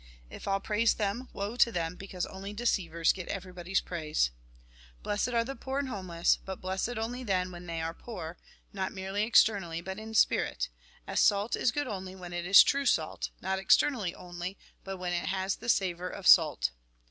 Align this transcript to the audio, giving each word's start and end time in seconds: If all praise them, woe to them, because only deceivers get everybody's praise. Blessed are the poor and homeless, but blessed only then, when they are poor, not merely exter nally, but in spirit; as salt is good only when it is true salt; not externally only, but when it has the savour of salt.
If 0.31 0.47
all 0.47 0.59
praise 0.59 0.95
them, 0.95 1.29
woe 1.31 1.55
to 1.57 1.71
them, 1.71 1.93
because 1.95 2.25
only 2.25 2.53
deceivers 2.53 3.13
get 3.13 3.27
everybody's 3.27 3.81
praise. 3.81 4.31
Blessed 5.03 5.27
are 5.29 5.43
the 5.43 5.55
poor 5.55 5.77
and 5.77 5.89
homeless, 5.89 6.39
but 6.43 6.59
blessed 6.59 6.97
only 6.97 7.23
then, 7.23 7.51
when 7.51 7.67
they 7.67 7.81
are 7.83 7.93
poor, 7.93 8.39
not 8.73 8.91
merely 8.91 9.25
exter 9.25 9.59
nally, 9.59 9.79
but 9.79 9.99
in 9.99 10.15
spirit; 10.15 10.69
as 11.05 11.19
salt 11.19 11.55
is 11.55 11.71
good 11.71 11.85
only 11.85 12.15
when 12.15 12.33
it 12.33 12.47
is 12.47 12.63
true 12.63 12.87
salt; 12.87 13.29
not 13.41 13.59
externally 13.59 14.15
only, 14.15 14.57
but 14.83 14.97
when 14.97 15.13
it 15.13 15.27
has 15.27 15.57
the 15.57 15.69
savour 15.69 16.09
of 16.09 16.25
salt. 16.25 16.71